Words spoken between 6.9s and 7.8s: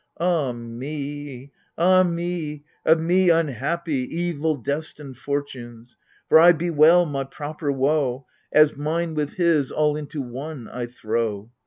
my proper